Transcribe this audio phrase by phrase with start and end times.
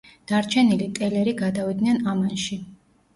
[0.29, 2.59] დარჩენილი ტელერი გადავიდნენ ამანში.